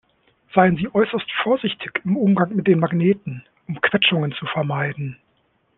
[0.55, 5.17] Seien Sie äußerst vorsichtig im Umgang mit den Magneten, um Quetschungen zu vermeiden.